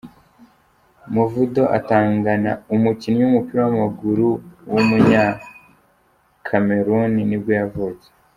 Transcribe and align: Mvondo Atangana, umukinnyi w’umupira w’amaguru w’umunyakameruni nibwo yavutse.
Mvondo 1.15 1.63
Atangana, 1.77 2.51
umukinnyi 2.75 3.21
w’umupira 3.23 3.59
w’amaguru 3.65 4.27
w’umunyakameruni 4.71 7.21
nibwo 7.29 7.51
yavutse. 7.59 8.07